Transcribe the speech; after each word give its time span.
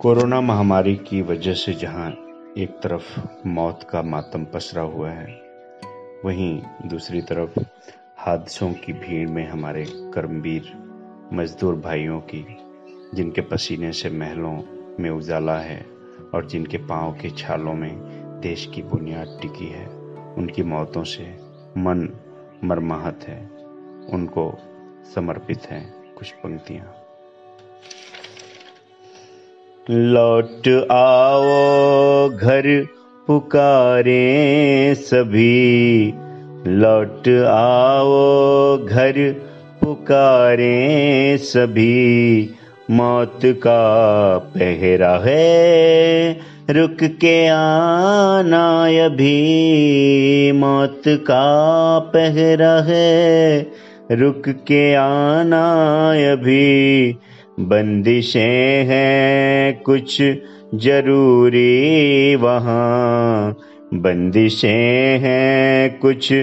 Corona 0.00 0.40
महामारी 0.40 0.94
की 0.96 1.22
वजह 1.22 1.52
से 1.52 1.72
जहाँ 1.72 2.10
एक 2.58 2.78
तरफ़ 2.82 3.20
मौत 3.46 3.82
का 3.90 4.02
मातम 4.02 4.44
पसरा 4.44 4.82
हुआ 4.82 5.10
है, 5.10 5.26
वहीं 6.24 6.62
दूसरी 6.86 7.20
तरफ़ 7.20 7.58
हादसों 8.18 8.72
की 8.72 8.92
भीड़ 8.92 9.28
में 9.28 9.48
हमारे 9.48 9.84
कर्मवीर 10.14 10.72
मजदूर 11.32 11.74
भाइयों 11.74 12.20
की, 12.20 12.44
जिनके 13.14 13.40
पसीने 13.40 13.92
से 13.92 14.10
महलों 14.10 14.62
में 15.00 15.10
उजाला 15.10 15.58
है 15.58 15.86
और 16.34 16.46
जिनके 16.46 16.78
पाँव 16.78 17.12
के 17.12 17.30
छालों 17.30 17.74
में 17.74 17.98
देश 18.40 18.70
की 18.74 18.82
बुनियाद 18.82 19.38
टिकी 19.42 19.66
है, 19.66 19.86
उनकी 20.34 20.62
मौतों 20.62 21.04
से 21.04 21.24
मन 21.78 22.08
मरमाहत 22.64 23.24
है, 23.28 23.40
उनको 24.12 24.58
समर्पित 25.14 25.70
हैं 25.70 26.14
कुछ 26.14 26.32
पंक्तियाँ। 26.32 26.94
लौट 29.90 30.68
आओ 30.90 32.28
घर 32.28 32.86
पुकारे 33.26 34.18
सभी। 34.94 36.14
लौट 36.66 37.28
आओ 37.48 38.76
घर 38.86 39.14
पुकारे 39.80 41.38
सभी। 41.38 42.50
मौत 42.90 43.40
का 43.44 44.38
पहरा 44.38 45.22
है, 45.24 46.36
रुक 46.70 46.96
के 47.02 47.46
आना 47.48 48.66
अभी। 49.06 50.52
मौत 50.52 51.02
का 51.08 51.98
पहरा 51.98 52.74
है, 52.82 53.60
रुक 54.12 54.42
के 54.48 54.94
आना 54.94 55.64
अभी। 56.32 57.16
बंदिशें 57.60 58.84
हैं, 58.84 59.80
कुछ 59.80 60.22
ज़रूरी 60.74 62.34
वहाँ। 62.36 63.56
बंदिशें 63.94 65.18
हैं, 65.18 65.98
कुछ 65.98 66.34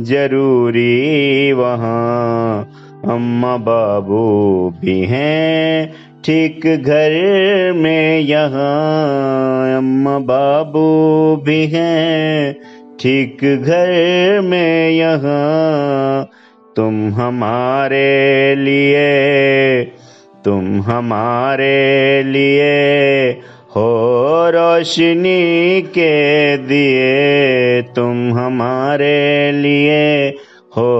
ज़रूरी 0.00 1.52
वहाँ। 1.52 2.70
अम्मा 3.04 3.56
बाबू 3.56 4.70
भी 4.80 5.00
हैं, 5.00 5.92
ठीक 6.24 6.60
घर 6.66 7.10
में 7.76 8.20
यहाँ। 8.20 9.78
अम्मा 9.78 10.18
बाबू 10.18 11.36
भी 11.36 11.66
हैं, 11.66 12.54
ठीक 13.00 13.38
घर 13.42 13.90
में 14.44 14.90
यहाँ। 14.90 16.30
तुम 16.76 17.08
हमारे 17.08 18.54
लिए 18.54 19.24
तुम 20.44 20.80
हमारे 20.80 22.22
लिए 22.22 23.30
हो 23.76 23.86
रोशनी 24.50 25.82
के 25.82 26.56
दिए। 26.56 27.82
तुम 27.82 28.32
हमारे 28.34 29.52
लिए 29.52 30.28
हो 30.76 30.90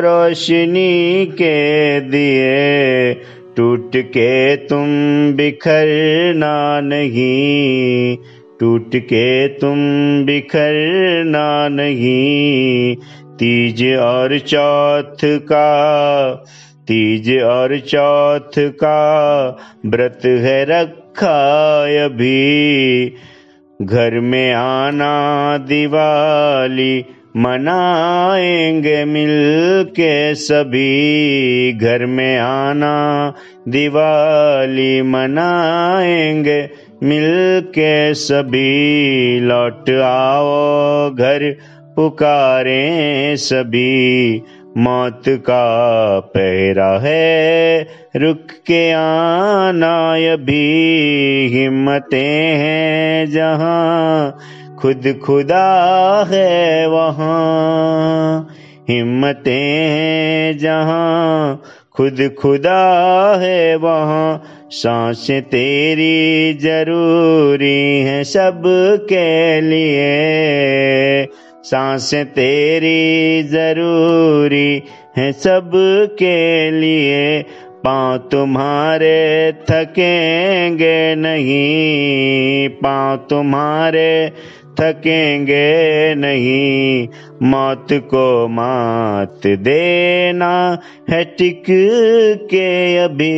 रोशनी 0.00 1.26
के 1.26 2.00
दिए। 2.00 3.14
टूट 3.56 3.96
के 3.96 4.56
तुम 4.56 4.86
बिखरना 5.32 6.80
नहीं, 6.80 8.16
टूट 8.60 8.96
के 8.96 9.48
तुम 9.48 9.76
बिखरना 10.24 11.68
नहीं। 11.68 12.96
तीज 13.38 13.84
और 13.96 14.38
चौथ 14.38 15.24
का 15.24 15.70
तीज 16.88 17.42
और 17.42 17.78
चौथ 17.78 18.58
का 18.58 18.98
व्रत 19.86 20.20
है 20.24 20.64
रखा 20.64 21.34
अभी। 22.04 23.12
घर 23.82 24.20
में 24.20 24.52
आना 24.52 25.58
दिवाली 25.58 27.04
मनाएँगे 27.36 29.04
मिलके 29.04 30.34
सभी। 30.34 31.72
घर 31.72 32.06
में 32.06 32.38
आना 32.38 33.34
दिवाली 33.68 35.02
मनाएँगे 35.02 36.70
मिलके 37.02 38.14
सभी। 38.14 39.40
लौट 39.40 39.90
आओ 39.90 41.10
घर 41.10 41.56
पुकारें 41.96 43.36
सभी। 43.36 44.42
मौत 44.76 45.22
का 45.28 46.20
पहरा 46.20 46.98
है, 46.98 47.86
रुक 48.16 48.46
के 48.66 48.90
आना 48.92 49.92
अभी 50.32 50.64
हिम्मतें 51.52 52.56
हैं, 52.56 53.30
जहाँ 53.30 54.38
खुद 54.78 55.20
खुदा 55.24 55.66
है 56.30 56.86
वहाँ 56.86 58.48
हिम्मतें 58.88 59.88
हैं, 59.88 60.58
जहाँ 60.58 61.62
खुद 61.96 62.34
खुदा 62.38 62.80
है 63.40 63.76
वहाँ 63.76 64.42
साँसें 64.70 65.42
तेरी 65.42 66.54
ज़रूरी 66.54 68.00
हैं 68.00 68.24
सबके 68.24 69.60
लिए। 69.60 71.24
साँसें 71.64 72.26
तेरी 72.26 73.42
ज़रूरी 73.42 74.82
है 75.16 75.32
सब 75.32 75.70
के 76.18 76.70
लिए। 76.70 77.44
पाँव 77.84 78.18
तुम्हारे 78.18 79.52
थकेंगे 79.70 81.14
नहीं। 81.14 82.68
पाँव 82.68 83.16
तुम्हारे 83.16 84.32
थकेंगे 84.80 86.14
नहीं। 86.14 87.08
मौत 87.42 87.86
को 87.92 88.48
मात 88.48 89.46
देना 89.46 90.78
है 91.10 91.24
टिक 91.24 91.64
के 92.50 92.96
अभी। 92.98 93.34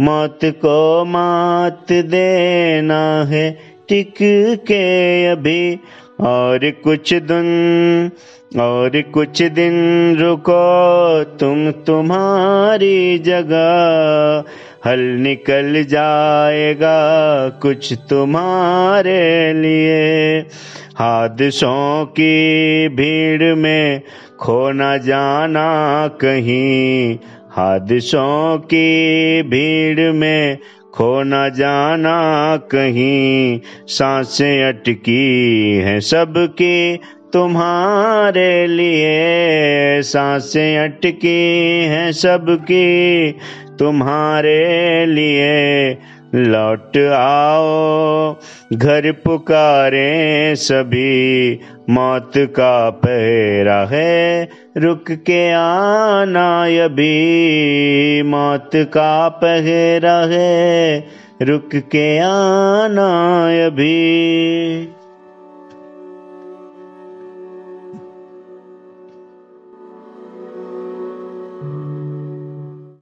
मौत 0.00 0.38
को 0.44 1.04
मात 1.04 1.92
देना 1.92 3.24
है 3.24 3.50
टिक 3.88 4.14
के 4.68 5.26
अभी। 5.26 5.78
और 6.20 6.70
कुछ 6.84 7.14
दिन, 7.14 8.10
और 8.60 9.02
कुछ 9.14 9.42
दिन 9.42 9.74
रुको 10.20 11.24
तुम 11.24 11.70
तुम्हारी 11.70 13.18
जगह। 13.18 14.44
हल 14.86 15.00
निकल 15.00 15.84
जाएगा 15.84 16.98
कुछ 17.48 17.92
तुम्हारे 18.10 19.52
लिए। 19.52 20.38
हादसों 20.96 22.04
की 22.04 22.88
भीड़ 22.88 23.54
में 23.54 24.02
खो 24.40 24.70
न 24.70 24.98
जाना 24.98 26.08
कहीं। 26.08 27.18
हादसों 27.50 28.58
की 28.58 29.42
भीड़ 29.42 30.12
में 30.12 30.58
खो 30.94 31.22
न 31.22 31.50
जाना 31.54 32.56
कहीं, 32.56 33.60
साँसें 33.86 34.64
अटकी 34.64 35.76
हैं 35.76 36.00
सबकी, 36.00 36.96
तुम्हारे 37.32 38.66
लिए 38.66 40.02
साँसें 40.02 40.78
अटकी 40.78 41.84
हैं 41.84 42.12
सबकी, 42.12 43.32
तुम्हारे 43.78 45.06
लिए 45.06 45.98
लौट 46.34 46.96
आओ, 47.12 48.36
घर 48.72 49.12
पुकारे 49.12 50.54
सभी। 50.56 51.60
मौत 51.90 52.32
का 52.36 52.90
पहरा 52.90 53.88
है, 53.90 54.48
रुक 54.76 55.04
के 55.10 55.50
आना 55.52 56.64
अभी। 56.84 58.22
मौत 58.22 58.70
का 58.76 59.28
पहरा 59.28 60.18
है, 60.18 61.04
रुक 61.42 61.70
के 61.74 62.18
आना 62.18 63.44
अभी। 63.66 64.18